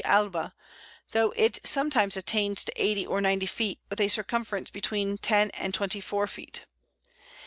[0.03, 0.51] alba_,
[1.11, 5.75] though it sometimes attains to eighty or ninety feet, with a circumference between ten and
[5.75, 6.65] twenty four feet.